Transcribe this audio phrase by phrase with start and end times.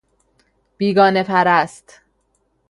[0.77, 2.01] بیگانه پرست